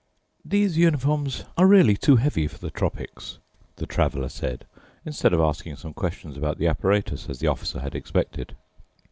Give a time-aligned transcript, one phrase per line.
[0.43, 3.37] "These uniforms are really too heavy for the tropics,"
[3.75, 4.65] the Traveler said,
[5.05, 8.55] instead of asking some questions about the apparatus, as the Officer had expected.